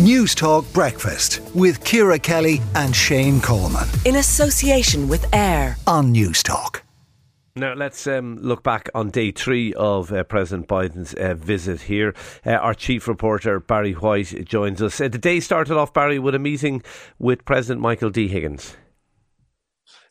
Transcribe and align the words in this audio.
Newstalk 0.00 0.72
Breakfast 0.72 1.42
with 1.54 1.84
Ciara 1.84 2.18
Kelly 2.18 2.62
and 2.74 2.96
Shane 2.96 3.38
Coleman. 3.38 3.86
In 4.06 4.16
association 4.16 5.08
with 5.08 5.26
AIR 5.34 5.76
on 5.86 6.14
Newstalk. 6.14 6.80
Now, 7.54 7.74
let's 7.74 8.06
um, 8.06 8.38
look 8.40 8.62
back 8.62 8.88
on 8.94 9.10
day 9.10 9.30
three 9.30 9.74
of 9.74 10.10
uh, 10.10 10.24
President 10.24 10.68
Biden's 10.68 11.12
uh, 11.12 11.34
visit 11.34 11.82
here. 11.82 12.14
Uh, 12.46 12.52
our 12.52 12.72
chief 12.72 13.06
reporter, 13.06 13.60
Barry 13.60 13.92
Whyte, 13.92 14.46
joins 14.46 14.80
us. 14.80 15.02
Uh, 15.02 15.08
the 15.08 15.18
day 15.18 15.38
started 15.38 15.76
off, 15.76 15.92
Barry, 15.92 16.18
with 16.18 16.34
a 16.34 16.38
meeting 16.38 16.82
with 17.18 17.44
President 17.44 17.82
Michael 17.82 18.08
D. 18.08 18.26
Higgins. 18.26 18.78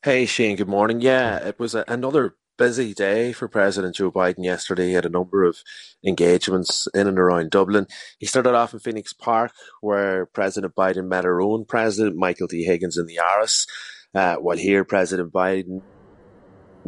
Hey, 0.03 0.27
Shane, 0.27 0.55
good 0.55 0.67
morning. 0.67 1.01
Yeah, 1.01 1.47
it 1.47 1.57
was 1.57 1.73
a, 1.73 1.83
another 1.87 2.35
busy 2.59 2.93
day 2.93 3.31
for 3.31 3.47
President 3.47 3.95
Joe 3.95 4.11
Biden 4.11 4.43
yesterday. 4.43 4.87
He 4.87 4.93
had 4.93 5.05
a 5.05 5.09
number 5.09 5.45
of 5.45 5.63
engagements 6.05 6.89
in 6.93 7.07
and 7.07 7.17
around 7.17 7.51
Dublin. 7.51 7.87
He 8.19 8.25
started 8.25 8.53
off 8.53 8.73
in 8.73 8.79
Phoenix 8.79 9.13
Park, 9.13 9.53
where 9.79 10.25
President 10.25 10.75
Biden 10.75 11.07
met 11.07 11.23
our 11.23 11.41
own 11.41 11.63
president, 11.63 12.17
Michael 12.17 12.47
D. 12.47 12.65
Higgins, 12.65 12.97
in 12.97 13.05
the 13.05 13.17
Áras. 13.23 13.65
Uh, 14.13 14.35
while 14.35 14.57
here, 14.57 14.83
President 14.83 15.31
Biden 15.31 15.83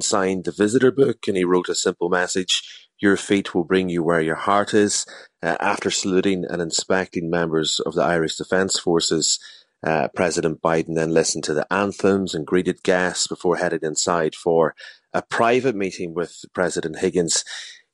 signed 0.01 0.43
the 0.43 0.51
visitor 0.51 0.91
book 0.91 1.19
and 1.27 1.37
he 1.37 1.45
wrote 1.45 1.69
a 1.69 1.75
simple 1.75 2.09
message 2.09 2.89
Your 2.99 3.15
feet 3.15 3.55
will 3.55 3.63
bring 3.63 3.87
you 3.87 4.03
where 4.03 4.21
your 4.21 4.35
heart 4.35 4.73
is. 4.73 5.05
Uh, 5.41 5.55
after 5.61 5.89
saluting 5.89 6.43
and 6.49 6.61
inspecting 6.61 7.29
members 7.29 7.79
of 7.79 7.93
the 7.93 8.03
Irish 8.03 8.35
Defence 8.35 8.77
Forces, 8.77 9.39
uh, 9.85 10.07
President 10.15 10.61
Biden 10.61 10.95
then 10.95 11.13
listened 11.13 11.43
to 11.45 11.53
the 11.53 11.71
anthems 11.71 12.35
and 12.35 12.45
greeted 12.45 12.83
guests 12.83 13.27
before 13.27 13.57
heading 13.57 13.79
inside 13.83 14.35
for 14.35 14.75
a 15.13 15.21
private 15.21 15.75
meeting 15.75 16.13
with 16.13 16.45
President 16.53 16.99
Higgins. 16.99 17.43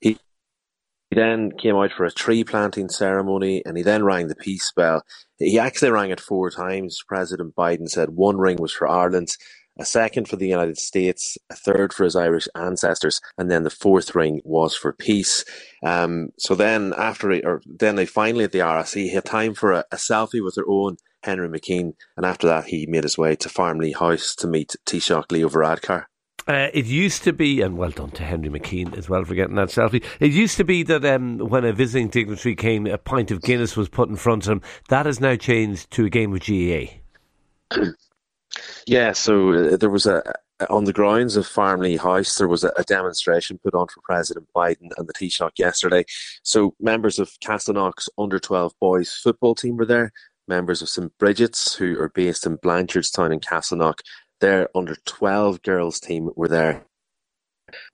He 0.00 0.18
he 1.10 1.16
then 1.16 1.52
came 1.52 1.74
out 1.74 1.92
for 1.96 2.04
a 2.04 2.12
tree 2.12 2.44
planting 2.44 2.90
ceremony 2.90 3.62
and 3.64 3.78
he 3.78 3.82
then 3.82 4.04
rang 4.04 4.28
the 4.28 4.34
peace 4.34 4.70
bell. 4.76 5.02
He 5.38 5.58
actually 5.58 5.90
rang 5.90 6.10
it 6.10 6.20
four 6.20 6.50
times. 6.50 7.02
President 7.08 7.54
Biden 7.56 7.88
said 7.88 8.10
one 8.10 8.36
ring 8.36 8.58
was 8.60 8.72
for 8.72 8.86
Ireland, 8.86 9.28
a 9.78 9.86
second 9.86 10.28
for 10.28 10.36
the 10.36 10.48
United 10.48 10.76
States, 10.76 11.38
a 11.50 11.54
third 11.54 11.94
for 11.94 12.04
his 12.04 12.14
Irish 12.14 12.46
ancestors, 12.54 13.22
and 13.38 13.50
then 13.50 13.62
the 13.62 13.70
fourth 13.70 14.14
ring 14.14 14.42
was 14.44 14.76
for 14.76 14.92
peace. 14.92 15.46
Um, 15.82 16.28
so 16.38 16.54
then 16.54 16.92
after, 16.98 17.30
or 17.46 17.62
then 17.64 17.96
they 17.96 18.04
finally 18.04 18.44
at 18.44 18.52
the 18.52 18.58
Áras 18.58 18.94
he 18.94 19.08
had 19.08 19.24
time 19.24 19.54
for 19.54 19.72
a, 19.72 19.84
a 19.90 19.96
selfie 19.96 20.44
with 20.44 20.56
their 20.56 20.68
own 20.68 20.98
Henry 21.22 21.48
McKean, 21.48 21.94
and 22.16 22.26
after 22.26 22.46
that 22.46 22.66
he 22.66 22.86
made 22.86 23.04
his 23.04 23.18
way 23.18 23.36
to 23.36 23.48
Farmleigh 23.48 23.98
House 23.98 24.34
to 24.36 24.46
meet 24.46 24.76
Taoiseach 24.86 25.30
Leo 25.30 25.48
Varadkar. 25.48 26.04
Uh, 26.46 26.68
it 26.72 26.86
used 26.86 27.24
to 27.24 27.32
be, 27.32 27.60
and 27.60 27.76
well 27.76 27.90
done 27.90 28.10
to 28.12 28.24
Henry 28.24 28.48
McKean 28.48 28.96
as 28.96 29.08
well 29.08 29.22
for 29.22 29.34
getting 29.34 29.56
that 29.56 29.68
selfie. 29.68 30.02
It 30.18 30.32
used 30.32 30.56
to 30.56 30.64
be 30.64 30.82
that 30.84 31.04
um, 31.04 31.38
when 31.38 31.64
a 31.64 31.74
visiting 31.74 32.08
dignitary 32.08 32.54
came, 32.54 32.86
a 32.86 32.96
pint 32.96 33.30
of 33.30 33.42
Guinness 33.42 33.76
was 33.76 33.90
put 33.90 34.08
in 34.08 34.16
front 34.16 34.46
of 34.46 34.52
him. 34.52 34.62
That 34.88 35.04
has 35.04 35.20
now 35.20 35.36
changed 35.36 35.90
to 35.90 36.06
a 36.06 36.10
game 36.10 36.32
of 36.34 36.40
GAA. 36.40 37.00
yeah, 38.86 39.12
so 39.12 39.52
uh, 39.52 39.76
there 39.76 39.90
was 39.90 40.06
a 40.06 40.22
on 40.70 40.84
the 40.84 40.92
grounds 40.92 41.36
of 41.36 41.46
Farmleigh 41.46 41.98
House, 41.98 42.36
there 42.36 42.48
was 42.48 42.64
a, 42.64 42.72
a, 42.76 42.82
demonstration 42.82 43.60
put 43.62 43.74
on 43.74 43.86
for 43.86 44.00
President 44.02 44.48
Biden 44.54 44.90
and 44.96 45.06
the 45.06 45.12
Taoiseach 45.12 45.58
yesterday. 45.58 46.04
So 46.42 46.74
members 46.80 47.18
of 47.18 47.30
Castleknock's 47.44 48.08
under 48.18 48.40
12 48.40 48.72
boys 48.80 49.12
football 49.12 49.54
team 49.54 49.76
were 49.76 49.86
there. 49.86 50.12
Members 50.48 50.82
of 50.82 50.88
St 50.88 51.12
Brigid's, 51.18 51.74
who 51.74 52.00
are 52.00 52.08
based 52.08 52.46
in 52.46 52.58
Blanchardstown 52.58 53.32
in 53.32 53.40
Castleknock, 53.40 54.00
their 54.40 54.68
under 54.74 54.96
12 55.04 55.62
girls 55.62 56.00
team 56.00 56.30
were 56.34 56.48
there. 56.48 56.84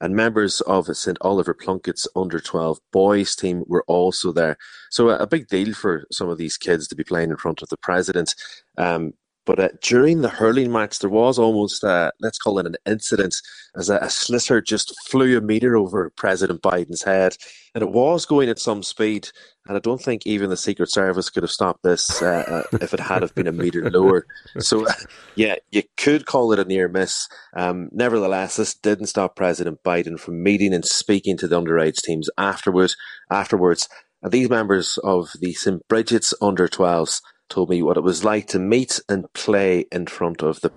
And 0.01 0.15
members 0.15 0.61
of 0.63 0.87
St 0.97 1.19
Oliver 1.21 1.55
Plunkett's 1.55 2.07
under 2.15 2.39
12 2.39 2.79
boys 2.93 3.35
team 3.35 3.65
were 3.67 3.85
also 3.89 4.31
there. 4.33 4.57
So 4.91 5.11
a, 5.11 5.17
a, 5.17 5.27
big 5.27 5.49
deal 5.49 5.75
for 5.75 6.07
some 6.13 6.29
of 6.29 6.39
these 6.39 6.57
kids 6.57 6.87
to 6.89 6.95
be 6.95 7.03
playing 7.03 7.31
in 7.31 7.37
front 7.37 7.61
of 7.61 7.69
the 7.71 7.77
president. 7.77 8.37
Um, 8.79 9.15
but 9.47 9.61
uh, 9.61 9.69
during 9.83 10.23
the 10.23 10.29
hurling 10.29 10.73
match, 10.73 10.99
there 10.99 11.11
was 11.11 11.39
almost, 11.39 11.85
uh, 11.85 12.11
let's 12.21 12.39
call 12.39 12.59
it 12.59 12.67
an 12.67 12.77
incident, 12.87 13.37
as 13.77 13.91
a, 13.91 13.97
a 13.97 14.07
sliotar 14.07 14.65
just 14.65 14.95
flew 15.07 15.37
a 15.37 15.41
metre 15.41 15.77
over 15.77 16.11
President 16.11 16.63
Biden's 16.63 17.03
head. 17.03 17.37
And 17.75 17.83
it 17.83 17.91
was 17.91 18.25
going 18.25 18.49
at 18.49 18.59
some 18.59 18.83
speed. 18.83 19.29
And 19.67 19.77
I 19.77 19.81
don't 19.81 20.01
think 20.01 20.27
even 20.27 20.49
the 20.49 20.57
Secret 20.57 20.91
Service 20.91 21.29
could 21.29 21.43
have 21.43 21.51
stopped 21.51 21.83
this 21.83 22.23
uh, 22.23 22.65
uh 22.73 22.79
if 22.81 22.95
it 22.95 23.01
had 23.01 23.23
have 23.23 23.35
been 23.35 23.47
a 23.47 23.53
metre 23.53 23.91
lower. 23.91 24.27
So, 24.59 24.87
yeah, 25.35 25.57
you 25.73 25.83
could 25.97 26.27
call 26.27 26.53
it 26.53 26.59
a 26.59 26.65
near 26.65 26.89
miss. 26.89 27.29
Um, 27.55 27.89
nevertheless, 27.93 28.57
this 28.57 28.75
didn't 28.75 29.07
stop 29.07 29.37
President 29.37 29.83
Biden 29.83 30.19
from 30.19 30.43
meeting 30.43 30.73
and 30.73 30.85
speaking 30.85 31.37
to 31.39 31.49
the 31.49 31.61
underage 31.61 32.03
teams 32.03 32.31
afterwards. 32.39 32.97
Afterwards, 33.31 33.89
and 34.23 34.33
these 34.33 34.49
members 34.49 34.99
of 35.05 35.33
the 35.41 35.53
St. 35.53 35.87
Brigid's 35.87 36.33
under 36.41 36.67
12s 36.67 37.21
told 37.55 37.71
me 37.71 37.83
what 37.83 37.97
it 37.97 38.03
was 38.03 38.25
like 38.25 38.49
to 38.49 38.59
meet 38.59 39.01
and 39.09 39.33
play 39.33 39.87
in 39.93 40.07
front 40.07 40.43
of 40.43 40.61
the 40.61 40.73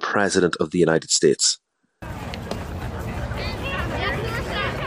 President 0.00 0.56
of 0.58 0.72
the 0.72 0.78
United 0.78 1.08
States. 1.08 1.60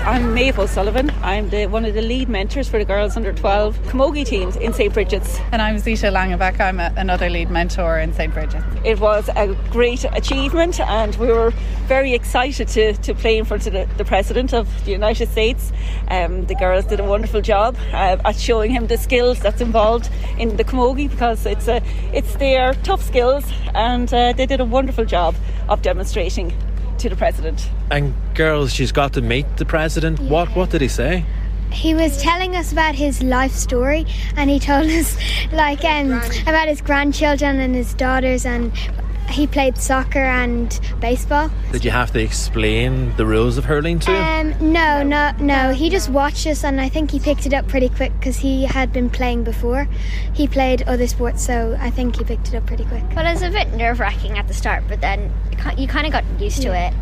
I'm 0.05 0.35
Maeve 0.35 0.59
O'Sullivan. 0.59 1.09
I'm 1.23 1.49
the, 1.49 1.65
one 1.65 1.83
of 1.83 1.95
the 1.95 2.01
lead 2.03 2.29
mentors 2.29 2.69
for 2.69 2.77
the 2.77 2.85
girls 2.85 3.17
under 3.17 3.33
12 3.33 3.75
camogie 3.87 4.23
teams 4.23 4.55
in 4.55 4.71
St. 4.71 4.93
Brigid's. 4.93 5.39
And 5.51 5.59
I'm 5.59 5.79
Zita 5.79 6.11
Langebeck. 6.11 6.59
I'm 6.59 6.79
a, 6.79 6.93
another 6.95 7.27
lead 7.27 7.49
mentor 7.49 7.97
in 7.97 8.13
St. 8.13 8.31
Brigid's. 8.31 8.63
It 8.85 8.99
was 8.99 9.31
a 9.35 9.55
great 9.71 10.05
achievement 10.13 10.79
and 10.79 11.15
we 11.15 11.29
were 11.29 11.49
very 11.87 12.13
excited 12.13 12.67
to, 12.67 12.93
to 12.93 13.15
play 13.15 13.39
in 13.39 13.45
front 13.45 13.65
of 13.65 13.73
the, 13.73 13.89
the 13.97 14.05
President 14.05 14.53
of 14.53 14.69
the 14.85 14.91
United 14.91 15.27
States. 15.27 15.71
Um, 16.09 16.45
the 16.45 16.53
girls 16.53 16.85
did 16.85 16.99
a 16.99 17.03
wonderful 17.03 17.41
job 17.41 17.75
uh, 17.91 18.17
at 18.23 18.35
showing 18.35 18.69
him 18.69 18.85
the 18.85 18.99
skills 18.99 19.39
that's 19.39 19.59
involved 19.59 20.11
in 20.37 20.55
the 20.55 20.63
camogie 20.63 21.09
because 21.09 21.47
it's, 21.47 21.67
a, 21.67 21.81
it's 22.13 22.35
their 22.35 22.75
tough 22.83 23.01
skills 23.01 23.43
and 23.73 24.13
uh, 24.13 24.33
they 24.33 24.45
did 24.45 24.61
a 24.61 24.65
wonderful 24.65 25.03
job 25.03 25.33
of 25.67 25.81
demonstrating 25.81 26.53
to 27.05 27.09
the 27.09 27.15
president. 27.15 27.69
And 27.91 28.15
girls, 28.33 28.73
she's 28.73 28.91
got 28.91 29.13
to 29.13 29.21
meet 29.21 29.45
the 29.57 29.65
president. 29.65 30.19
Yeah. 30.19 30.31
What 30.31 30.55
what 30.55 30.69
did 30.71 30.81
he 30.81 30.87
say? 30.87 31.23
He 31.71 31.93
was 31.93 32.21
telling 32.21 32.55
us 32.55 32.71
about 32.71 32.95
his 32.95 33.21
life 33.21 33.51
story, 33.51 34.05
and 34.35 34.49
he 34.49 34.59
told 34.59 34.87
us 35.01 35.17
like 35.53 35.83
um, 35.85 36.13
about 36.47 36.67
his 36.67 36.81
grandchildren 36.81 37.59
and 37.59 37.75
his 37.75 37.93
daughters 37.93 38.45
and 38.45 38.71
he 39.35 39.45
played 39.45 39.77
soccer 39.77 40.23
and 40.23 40.79
baseball. 40.99 41.51
Did 41.71 41.83
you 41.83 41.91
have 41.91 42.11
to 42.11 42.19
explain 42.21 43.15
the 43.17 43.25
rules 43.25 43.57
of 43.57 43.65
hurling 43.65 43.99
to 43.99 44.11
him? 44.11 44.53
Um, 44.53 44.73
no, 44.73 45.03
no, 45.03 45.31
no. 45.39 45.73
He 45.73 45.89
just 45.89 46.09
watched 46.09 46.47
us, 46.47 46.63
and 46.63 46.79
I 46.79 46.87
think 46.87 47.11
he 47.11 47.19
picked 47.19 47.45
it 47.45 47.53
up 47.53 47.67
pretty 47.67 47.89
quick 47.89 48.13
because 48.17 48.37
he 48.37 48.63
had 48.63 48.93
been 48.93 49.09
playing 49.09 49.43
before. 49.43 49.87
He 50.33 50.47
played 50.47 50.83
other 50.83 51.05
sports, 51.05 51.45
so 51.45 51.77
I 51.79 51.89
think 51.89 52.15
he 52.15 52.23
picked 52.23 52.47
it 52.47 52.55
up 52.55 52.65
pretty 52.65 52.85
quick. 52.85 53.03
Well, 53.13 53.27
it 53.27 53.33
was 53.33 53.41
a 53.41 53.51
bit 53.51 53.73
nerve 53.73 53.99
wracking 53.99 54.37
at 54.37 54.47
the 54.47 54.53
start, 54.53 54.85
but 54.87 55.01
then 55.01 55.31
you 55.77 55.87
kind 55.87 56.07
of 56.07 56.13
got 56.13 56.23
used 56.39 56.61
to 56.61 56.69
yeah. 56.69 56.89
it. 56.89 56.93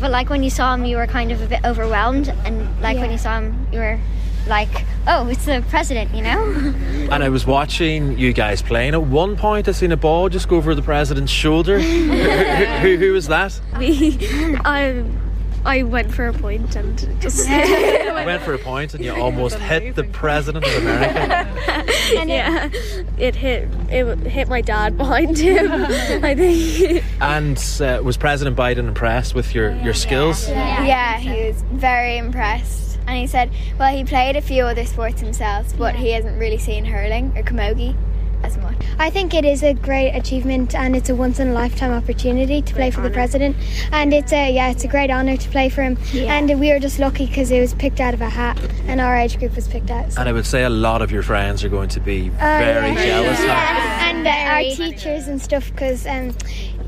But 0.00 0.10
like 0.10 0.30
when 0.30 0.42
you 0.42 0.50
saw 0.50 0.74
him, 0.74 0.84
you 0.86 0.96
were 0.96 1.06
kind 1.06 1.32
of 1.32 1.42
a 1.42 1.46
bit 1.46 1.60
overwhelmed, 1.64 2.28
and 2.44 2.80
like 2.80 2.96
yeah. 2.96 3.02
when 3.02 3.10
you 3.12 3.18
saw 3.18 3.38
him, 3.38 3.66
you 3.72 3.80
were 3.80 4.00
like, 4.46 4.84
oh, 5.06 5.28
it's 5.28 5.44
the 5.44 5.64
president, 5.68 6.14
you 6.14 6.22
know? 6.22 6.42
and 7.10 7.22
I 7.22 7.28
was 7.28 7.46
watching 7.46 8.18
you 8.18 8.32
guys 8.32 8.62
playing. 8.62 8.94
At 8.94 9.02
one 9.02 9.36
point, 9.36 9.68
I 9.68 9.72
seen 9.72 9.92
a 9.92 9.96
ball 9.96 10.28
just 10.28 10.48
go 10.48 10.56
over 10.56 10.74
the 10.74 10.82
president's 10.82 11.32
shoulder. 11.32 11.78
who, 11.80 12.12
who, 12.14 12.96
who, 12.96 13.12
was 13.12 13.28
that? 13.28 13.60
Me. 13.78 14.18
Um, 14.64 15.20
I 15.64 15.82
went 15.82 16.14
for 16.14 16.28
a 16.28 16.32
point 16.32 16.76
and 16.76 16.96
just 17.20 17.48
went 17.48 18.40
for 18.42 18.54
a 18.54 18.58
point 18.58 18.94
and 18.94 19.04
you 19.04 19.12
almost 19.12 19.56
hit 19.58 19.96
the 19.96 20.04
president 20.04 20.64
of 20.64 20.72
America. 20.76 21.50
and 22.16 22.30
yeah, 22.30 22.70
it 23.18 23.34
hit 23.34 23.68
it 23.90 24.18
hit 24.18 24.48
my 24.48 24.60
dad 24.60 24.96
behind 24.96 25.36
him. 25.36 25.72
I 26.24 26.36
think. 26.36 27.02
And 27.20 27.58
uh, 27.80 28.00
was 28.00 28.16
President 28.16 28.56
Biden 28.56 28.86
impressed 28.86 29.34
with 29.34 29.56
your 29.56 29.74
your 29.82 29.94
skills? 29.94 30.48
Yeah. 30.48 30.84
yeah, 30.84 31.18
he 31.18 31.48
was 31.48 31.62
very 31.62 32.16
impressed 32.16 32.85
and 33.06 33.16
he 33.16 33.26
said, 33.26 33.50
well, 33.78 33.94
he 33.94 34.04
played 34.04 34.36
a 34.36 34.40
few 34.40 34.64
other 34.64 34.84
sports 34.84 35.20
himself, 35.20 35.76
but 35.78 35.94
yeah. 35.94 36.00
he 36.00 36.10
hasn't 36.12 36.38
really 36.38 36.58
seen 36.58 36.84
hurling 36.84 37.36
or 37.36 37.42
camogie 37.42 37.96
as 38.42 38.56
much. 38.58 38.76
I 38.98 39.10
think 39.10 39.34
it 39.34 39.44
is 39.44 39.62
a 39.62 39.74
great 39.74 40.12
achievement, 40.12 40.74
and 40.74 40.96
it's 40.96 41.08
a 41.08 41.14
once 41.14 41.38
in 41.38 41.48
a 41.48 41.52
lifetime 41.52 41.92
opportunity 41.92 42.62
to 42.62 42.74
play 42.74 42.90
for 42.90 43.00
honor. 43.00 43.08
the 43.08 43.14
president. 43.14 43.56
And 43.92 44.12
it's 44.12 44.32
a 44.32 44.52
yeah, 44.52 44.70
it's 44.70 44.84
a 44.84 44.88
great 44.88 45.10
honour 45.10 45.36
to 45.36 45.48
play 45.50 45.68
for 45.68 45.82
him. 45.82 45.98
Yeah. 46.12 46.34
And 46.34 46.60
we 46.60 46.70
were 46.72 46.78
just 46.78 46.98
lucky 46.98 47.26
because 47.26 47.50
it 47.50 47.60
was 47.60 47.74
picked 47.74 48.00
out 48.00 48.14
of 48.14 48.20
a 48.20 48.28
hat, 48.28 48.58
and 48.86 49.00
our 49.00 49.16
age 49.16 49.38
group 49.38 49.54
was 49.54 49.68
picked 49.68 49.90
out. 49.90 50.12
So. 50.12 50.20
And 50.20 50.28
I 50.28 50.32
would 50.32 50.46
say 50.46 50.64
a 50.64 50.70
lot 50.70 51.02
of 51.02 51.10
your 51.10 51.22
friends 51.22 51.64
are 51.64 51.68
going 51.68 51.88
to 51.90 52.00
be 52.00 52.30
uh, 52.30 52.58
very 52.58 52.92
yeah. 52.92 53.04
jealous. 53.06 53.40
Yeah. 53.40 54.10
And 54.10 54.26
uh, 54.26 54.30
our 54.30 54.62
teachers 54.62 55.28
and 55.28 55.40
stuff, 55.40 55.70
because. 55.70 56.06
Um, 56.06 56.34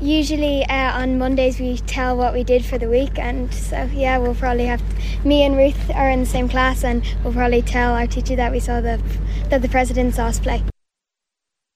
usually 0.01 0.63
uh, 0.65 1.01
on 1.01 1.17
Mondays 1.17 1.59
we 1.59 1.77
tell 1.77 2.15
what 2.15 2.33
we 2.33 2.43
did 2.43 2.65
for 2.65 2.77
the 2.77 2.89
week, 2.89 3.17
and 3.19 3.53
so 3.53 3.89
yeah, 3.93 4.17
we'll 4.17 4.35
probably 4.35 4.65
have 4.65 4.81
me 5.25 5.43
and 5.43 5.57
Ruth 5.57 5.89
are 5.93 6.09
in 6.09 6.21
the 6.21 6.25
same 6.25 6.49
class, 6.49 6.83
and 6.83 7.03
we'll 7.23 7.33
probably 7.33 7.61
tell 7.61 7.93
our 7.93 8.07
teacher 8.07 8.35
that 8.35 8.51
we 8.51 8.59
saw 8.59 8.81
the 8.81 9.01
that 9.49 9.61
the 9.61 9.69
president 9.69 10.15
saw 10.15 10.27
us 10.27 10.39
play. 10.39 10.63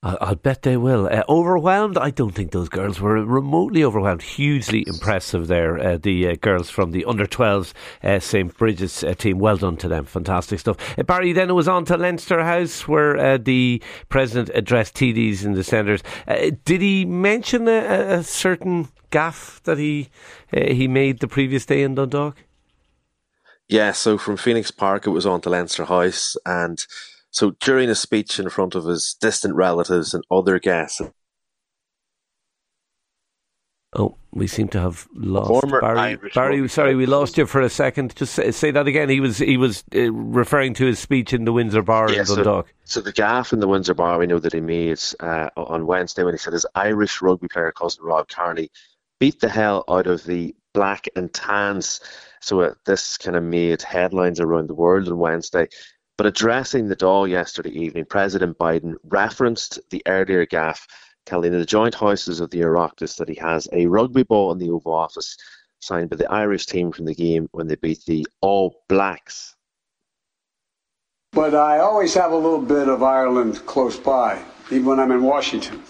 I'll 0.04 0.36
bet 0.36 0.64
they 0.64 0.76
will. 0.76 1.08
Uh, 1.08 1.24
overwhelmed? 1.30 1.98
I 1.98 2.10
don't 2.10 2.36
think 2.36 2.52
those 2.52 2.68
girls 2.68 3.00
were 3.00 3.24
remotely 3.24 3.86
overwhelmed. 3.86 4.22
Hugely 4.22 4.84
impressive 4.86 5.48
there. 5.48 5.80
Uh, 5.80 5.98
the 5.98 6.28
uh, 6.28 6.36
girls 6.42 6.70
from 6.70 6.92
the 6.92 7.06
under 7.06 7.26
12s 7.26 7.72
uh, 8.04 8.20
St. 8.20 8.56
Brigid's 8.58 9.02
uh, 9.06 9.14
team. 9.14 9.40
Well 9.40 9.56
done 9.56 9.78
to 9.78 9.88
them. 9.88 10.04
Fantastic 10.04 10.60
stuff. 10.60 10.78
Uh, 11.00 11.04
Barry, 11.04 11.32
then 11.32 11.50
it 11.50 11.54
was 11.54 11.70
on 11.70 11.86
to 11.86 11.96
Leinster 11.96 12.44
House 12.44 12.86
where 12.86 13.38
the 13.38 13.82
President 14.10 14.52
addressed 14.54 14.96
TDs 14.96 15.46
in 15.46 15.54
the 15.54 15.64
centres. 15.64 16.04
did 16.66 16.82
he 16.82 17.06
mention 17.06 17.70
a, 17.70 18.18
a, 18.18 18.24
certain 18.24 18.90
gaffe 19.10 19.62
that 19.64 19.78
he 19.78 20.10
he 20.52 20.88
made 20.88 21.20
the 21.20 21.28
previous 21.28 21.66
day 21.66 21.82
in 21.82 21.96
Dundalk? 21.96 22.36
Yeah, 23.70 23.94
so 23.94 24.18
from 24.18 24.36
Phoenix 24.36 24.70
Park 24.70 25.08
it 25.08 25.12
was 25.12 25.26
on 25.26 25.40
to 25.42 25.50
Leinster 25.50 25.86
House 25.86 26.36
and 26.46 26.86
so 27.33 27.51
during 27.59 27.89
a 27.89 27.95
speech 27.95 28.39
in 28.39 28.47
front 28.50 28.75
of 28.75 28.85
his 28.85 29.15
distant 29.19 29.56
relatives 29.56 30.13
and 30.13 30.24
other 30.30 30.59
guests. 30.59 31.01
Oh, 33.95 34.15
we 34.31 34.47
seem 34.47 34.68
to 34.69 34.80
have 34.80 35.07
lost 35.13 35.68
Barry. 35.69 36.00
Irish 36.00 36.33
Barry, 36.33 36.68
sorry, 36.69 36.95
we 36.95 37.06
lost 37.06 37.38
you 37.38 37.45
for 37.45 37.62
a 37.62 37.69
second. 37.69 38.15
Just 38.15 38.33
say, 38.33 38.51
say 38.51 38.71
that 38.71 38.88
again. 38.88 39.09
He 39.09 39.19
was 39.19 39.39
he 39.39 39.57
was 39.57 39.83
uh, 39.95 40.12
referring 40.12 40.74
to 40.75 40.85
his 40.85 41.00
speech 41.00 41.33
in 41.33 41.45
the 41.45 41.53
Windsor 41.53 41.81
Bar 41.81 42.12
yeah, 42.12 42.21
in 42.21 42.25
Dundalk. 42.25 42.68
So, 42.85 43.00
so, 43.00 43.01
the 43.01 43.13
gaffe 43.13 43.51
in 43.51 43.59
the 43.59 43.68
Windsor 43.68 43.94
Bar, 43.94 44.19
we 44.19 44.27
know 44.27 44.39
that 44.39 44.53
he 44.53 44.62
made 44.62 45.00
uh, 45.19 45.50
on 45.57 45.85
Wednesday 45.85 46.24
when 46.24 46.33
he 46.33 46.39
said 46.39 46.53
his 46.53 46.65
Irish 46.75 47.21
rugby 47.21 47.47
player 47.47 47.71
cousin 47.71 48.03
Rob 48.03 48.27
Kearney 48.30 48.69
beat 49.19 49.39
the 49.39 49.50
hell 49.50 49.83
out 49.88 50.07
of 50.07 50.24
the 50.24 50.56
black 50.74 51.07
and 51.15 51.33
tans. 51.33 52.00
So 52.41 52.62
uh, 52.62 52.74
this 52.85 53.18
kind 53.18 53.38
of 53.38 53.44
made 53.44 53.81
headlines 53.81 54.39
around 54.39 54.68
the 54.68 54.75
world 54.75 55.07
on 55.07 55.18
Wednesday. 55.18 55.68
But 56.18 56.27
addressing 56.27 56.88
the 56.88 56.95
Dáil 56.95 57.27
yesterday 57.27 57.71
evening, 57.71 58.06
President 58.06 58.57
Biden 58.57 58.95
referenced 59.06 59.80
the 59.89 60.04
earlier 60.06 60.45
gaffe 60.45 60.86
telling 61.25 61.51
the 61.51 61.65
joint 61.65 61.95
houses 61.95 62.39
of 62.39 62.51
the 62.51 62.62
Oireachtas 62.62 63.18
that 63.18 63.30
he 63.30 63.36
has 63.36 63.68
a 63.71 63.88
rugby 63.88 64.24
ball 64.24 64.51
in 64.51 64.60
the 64.60 64.69
Oval 64.69 64.94
Office 64.94 65.36
signed 65.80 66.10
by 66.10 66.18
the 66.18 66.31
Irish 66.31 66.65
team 66.65 66.92
from 66.92 67.06
the 67.06 67.15
game 67.15 67.48
when 67.51 67.68
they 67.68 67.75
beat 67.75 68.06
the 68.06 68.27
All 68.42 68.83
Blacks. 68.88 69.56
But 71.31 71.56
I 71.56 71.80
always 71.80 72.13
have 72.13 72.31
a 72.31 72.38
little 72.38 72.62
bit 72.62 72.88
of 72.88 73.01
Ireland 73.01 73.66
close 73.66 73.98
by, 73.98 74.39
even 74.69 74.86
when 74.86 75.00
I'm 75.00 75.12
in 75.12 75.24
Washington. 75.24 75.81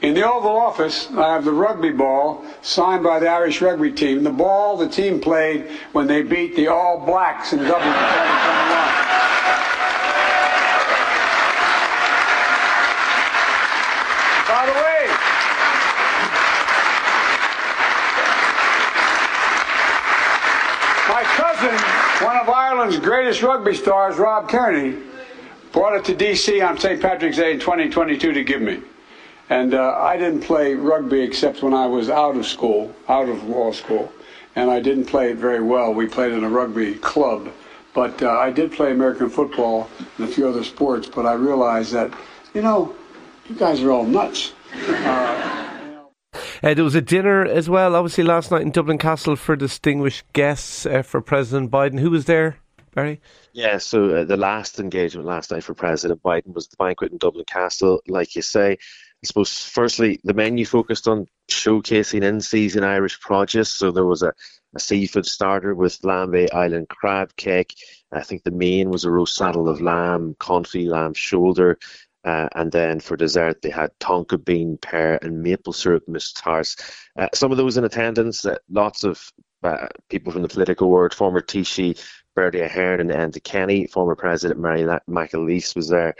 In 0.00 0.14
the 0.14 0.24
Oval 0.24 0.56
Office, 0.56 1.08
I 1.10 1.34
have 1.34 1.44
the 1.44 1.52
rugby 1.52 1.90
ball 1.90 2.44
signed 2.60 3.02
by 3.02 3.18
the 3.18 3.28
Irish 3.28 3.60
rugby 3.60 3.90
team, 3.90 4.22
the 4.22 4.30
ball 4.30 4.76
the 4.76 4.88
team 4.88 5.20
played 5.20 5.66
when 5.92 6.06
they 6.06 6.22
beat 6.22 6.54
the 6.54 6.68
All 6.68 7.04
Blacks 7.04 7.52
in 7.52 7.58
Dublin 7.60 7.92
2021. 7.92 9.02
By 14.52 14.66
the 14.66 14.72
way, 14.72 15.06
my 21.08 21.22
cousin, 21.36 21.74
one 22.26 22.31
of 22.42 22.48
Ireland's 22.48 22.98
greatest 22.98 23.40
rugby 23.40 23.72
stars, 23.72 24.16
Rob 24.16 24.48
Kearney, 24.48 25.00
brought 25.70 25.94
it 25.94 26.04
to 26.06 26.14
D.C. 26.14 26.60
on 26.60 26.76
St. 26.76 27.00
Patrick's 27.00 27.36
Day 27.36 27.52
in 27.52 27.60
2022 27.60 28.32
to 28.32 28.42
give 28.42 28.60
me. 28.60 28.82
And 29.48 29.74
uh, 29.74 29.96
I 30.00 30.16
didn't 30.16 30.40
play 30.40 30.74
rugby 30.74 31.20
except 31.20 31.62
when 31.62 31.72
I 31.72 31.86
was 31.86 32.10
out 32.10 32.36
of 32.36 32.44
school, 32.44 32.92
out 33.08 33.28
of 33.28 33.44
law 33.44 33.70
school. 33.70 34.12
And 34.56 34.72
I 34.72 34.80
didn't 34.80 35.04
play 35.04 35.30
it 35.30 35.36
very 35.36 35.62
well. 35.62 35.94
We 35.94 36.08
played 36.08 36.32
in 36.32 36.42
a 36.42 36.48
rugby 36.48 36.94
club. 36.96 37.48
But 37.94 38.20
uh, 38.20 38.30
I 38.30 38.50
did 38.50 38.72
play 38.72 38.90
American 38.90 39.30
football 39.30 39.88
and 40.18 40.28
a 40.28 40.32
few 40.32 40.48
other 40.48 40.64
sports. 40.64 41.06
But 41.06 41.26
I 41.26 41.34
realized 41.34 41.92
that, 41.92 42.12
you 42.54 42.62
know, 42.62 42.92
you 43.48 43.54
guys 43.54 43.82
are 43.82 43.92
all 43.92 44.04
nuts. 44.04 44.52
Uh, 44.74 45.31
uh, 46.62 46.74
there 46.74 46.84
was 46.84 46.94
a 46.94 47.00
dinner 47.00 47.44
as 47.44 47.68
well, 47.68 47.96
obviously, 47.96 48.24
last 48.24 48.50
night 48.50 48.62
in 48.62 48.70
Dublin 48.70 48.98
Castle 48.98 49.36
for 49.36 49.56
distinguished 49.56 50.24
guests 50.32 50.86
uh, 50.86 51.02
for 51.02 51.20
President 51.20 51.70
Biden. 51.70 51.98
Who 51.98 52.10
was 52.10 52.26
there, 52.26 52.56
Barry? 52.94 53.20
Yeah, 53.52 53.78
so 53.78 54.16
uh, 54.16 54.24
the 54.24 54.36
last 54.36 54.78
engagement 54.78 55.26
last 55.26 55.50
night 55.50 55.64
for 55.64 55.74
President 55.74 56.22
Biden 56.22 56.54
was 56.54 56.68
the 56.68 56.76
banquet 56.76 57.12
in 57.12 57.18
Dublin 57.18 57.44
Castle. 57.46 58.00
Like 58.06 58.36
you 58.36 58.42
say, 58.42 58.72
I 58.72 59.26
suppose, 59.26 59.64
firstly, 59.64 60.20
the 60.24 60.34
menu 60.34 60.64
focused 60.64 61.06
on 61.06 61.26
showcasing 61.48 62.22
in 62.22 62.40
season 62.40 62.84
Irish 62.84 63.20
produce. 63.20 63.70
So 63.70 63.90
there 63.90 64.06
was 64.06 64.22
a, 64.22 64.32
a 64.74 64.80
seafood 64.80 65.26
starter 65.26 65.74
with 65.74 66.00
Lambay 66.02 66.52
Island 66.52 66.88
crab 66.88 67.36
cake. 67.36 67.74
I 68.12 68.22
think 68.22 68.42
the 68.42 68.50
main 68.50 68.90
was 68.90 69.04
a 69.04 69.10
roast 69.10 69.36
saddle 69.36 69.68
of 69.68 69.80
lamb, 69.80 70.34
confit 70.38 70.88
lamb 70.88 71.14
shoulder, 71.14 71.78
uh, 72.24 72.48
and 72.54 72.70
then 72.70 73.00
for 73.00 73.16
dessert, 73.16 73.62
they 73.62 73.70
had 73.70 73.90
tonka 73.98 74.42
bean, 74.42 74.78
pear, 74.78 75.18
and 75.22 75.42
maple 75.42 75.72
syrup 75.72 76.06
moustache. 76.06 76.76
Uh, 77.18 77.28
some 77.34 77.50
of 77.50 77.58
those 77.58 77.76
in 77.76 77.84
attendance, 77.84 78.44
uh, 78.44 78.56
lots 78.70 79.04
of 79.04 79.20
uh, 79.62 79.88
people 80.08 80.32
from 80.32 80.42
the 80.42 80.48
political 80.48 80.88
world, 80.88 81.14
former 81.14 81.40
Taoiseach 81.40 82.04
Bertie 82.34 82.60
Ahern 82.60 83.00
and 83.00 83.10
Enda 83.10 83.42
Kenny, 83.42 83.86
former 83.86 84.14
President 84.14 84.58
Mary 84.58 84.82
McAleese 85.08 85.76
was 85.76 85.88
there, 85.88 86.14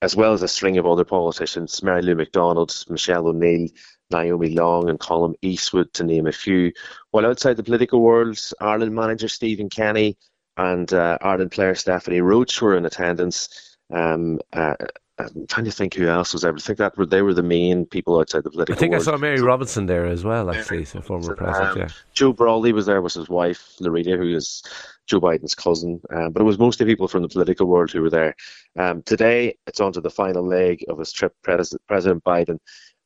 as 0.00 0.16
well 0.16 0.32
as 0.32 0.42
a 0.42 0.48
string 0.48 0.78
of 0.78 0.86
other 0.86 1.04
politicians, 1.04 1.82
Mary 1.82 2.02
Lou 2.02 2.14
McDonald, 2.14 2.72
Michelle 2.88 3.28
O'Neill, 3.28 3.68
Naomi 4.10 4.50
Long, 4.50 4.88
and 4.88 4.98
Colum 4.98 5.34
Eastwood, 5.42 5.92
to 5.94 6.04
name 6.04 6.26
a 6.26 6.32
few. 6.32 6.72
While 7.10 7.26
outside 7.26 7.56
the 7.56 7.62
political 7.62 8.00
world, 8.00 8.38
Ireland 8.60 8.94
manager 8.94 9.28
Stephen 9.28 9.68
Kenny 9.68 10.16
and 10.56 10.92
uh, 10.92 11.18
Ireland 11.20 11.50
player 11.50 11.74
Stephanie 11.74 12.20
Roche 12.20 12.60
were 12.62 12.76
in 12.76 12.86
attendance. 12.86 13.76
Um, 13.92 14.40
uh, 14.52 14.74
I'm 15.18 15.46
trying 15.48 15.64
to 15.64 15.72
think 15.72 15.94
who 15.94 16.06
else 16.06 16.32
was 16.32 16.42
there. 16.42 16.54
I 16.54 16.58
think 16.58 16.78
that 16.78 16.96
were, 16.96 17.06
they 17.06 17.22
were 17.22 17.34
the 17.34 17.42
main 17.42 17.86
people 17.86 18.20
outside 18.20 18.44
the 18.44 18.50
political. 18.50 18.74
World. 18.74 18.78
I 18.78 18.80
think 18.80 18.92
world. 18.92 19.02
I 19.02 19.04
saw 19.04 19.16
Mary 19.16 19.40
Robinson 19.40 19.86
there 19.86 20.06
as 20.06 20.24
well. 20.24 20.50
Actually, 20.50 20.84
so 20.84 21.00
former 21.00 21.34
president. 21.34 21.70
Um, 21.72 21.78
yeah. 21.78 21.88
Joe 22.14 22.32
Brolly 22.32 22.72
was 22.72 22.86
there 22.86 23.02
with 23.02 23.14
his 23.14 23.28
wife 23.28 23.74
Loretta, 23.80 24.16
who 24.16 24.34
is 24.34 24.62
Joe 25.06 25.20
Biden's 25.20 25.54
cousin. 25.54 26.00
Um, 26.10 26.32
but 26.32 26.40
it 26.40 26.44
was 26.44 26.58
mostly 26.58 26.86
people 26.86 27.08
from 27.08 27.22
the 27.22 27.28
political 27.28 27.66
world 27.66 27.90
who 27.90 28.02
were 28.02 28.10
there. 28.10 28.36
Um, 28.78 29.02
today, 29.02 29.56
it's 29.66 29.80
on 29.80 29.92
to 29.94 30.00
the 30.00 30.10
final 30.10 30.46
leg 30.46 30.84
of 30.88 30.98
his 30.98 31.12
trip. 31.12 31.34
President 31.42 32.22
Biden 32.24 32.58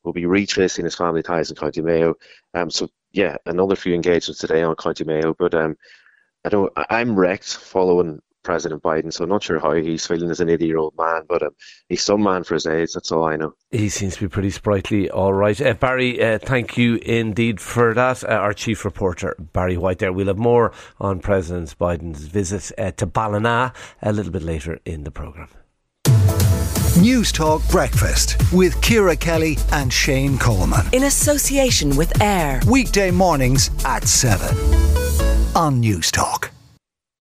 will 0.05 0.13
be 0.13 0.27
retracing 0.27 0.85
his 0.85 0.95
family 0.95 1.23
ties 1.23 1.49
in 1.49 1.57
County 1.57 1.81
Mayo. 1.81 2.15
Um, 2.53 2.71
so 2.71 2.89
yeah, 3.13 3.37
another 3.47 3.77
few 3.77 3.95
engagements 3.95 4.41
today 4.41 4.63
on 4.63 4.75
County 4.77 5.05
Mayo. 5.05 5.35
But 5.39 5.55
um, 5.55 5.77
I 6.45 6.51
don't. 6.51 6.73
I'm 6.91 7.19
wrecked 7.19 7.57
following 7.57 8.21
President 8.43 8.83
Biden. 8.83 9.13
So 9.13 9.25
I'm 9.25 9.31
not 9.31 9.43
sure 9.43 9.59
how 9.59 9.73
he's 9.73 10.07
feeling 10.07 10.31
as 10.31 10.41
an 10.41 10.49
80 10.49 10.67
year 10.67 10.79
old 10.79 10.95
man, 10.97 11.23
but 11.29 11.43
um, 11.43 11.55
he's 11.89 12.03
some 12.03 12.23
man 12.23 12.45
for 12.45 12.55
his 12.55 12.67
age. 12.67 12.93
That's 12.93 13.13
all 13.13 13.25
I 13.25 13.37
know. 13.37 13.55
He 13.71 13.89
seems 13.89 14.17
to 14.17 14.23
be 14.23 14.29
pretty 14.29 14.51
sprightly. 14.51 15.11
All 15.11 15.33
right. 15.33 15.61
Uh, 15.61 15.75
Barry, 15.75 16.23
uh, 16.23 16.39
thank 16.39 16.77
you 16.77 16.97
indeed 16.97 17.61
for 17.61 17.95
that. 17.95 18.25
Uh, 18.25 18.29
our 18.29 18.53
chief 18.53 18.85
reporter, 18.85 19.37
Barry 19.39 19.77
Whyte, 19.77 19.99
there. 19.99 20.13
We'll 20.13 20.27
have 20.27 20.39
more 20.39 20.73
on 21.01 21.21
President 21.21 21.77
Biden's 21.79 22.27
visit 22.27 22.73
uh, 22.79 22.91
to 22.93 23.07
Ballina 23.07 23.73
a 24.03 24.13
little 24.13 24.33
bit 24.33 24.43
later 24.43 24.79
in 24.85 25.05
the 25.05 25.11
programme. 25.11 25.49
Newstalk 26.93 27.69
Breakfast 27.71 28.37
with 28.53 28.81
Ciara 28.83 29.17
Kelly 29.17 29.57
and 29.73 29.91
Shane 29.91 30.39
Coleman. 30.39 30.87
In 30.93 31.05
association 31.05 31.97
with 31.97 32.21
AIR. 32.21 32.61
Weekday 32.69 33.11
mornings 33.11 33.71
at 33.87 34.07
7 34.07 34.55
on 35.57 35.83
Newstalk. 35.83 36.51